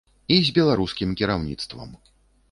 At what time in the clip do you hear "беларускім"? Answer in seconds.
0.55-1.11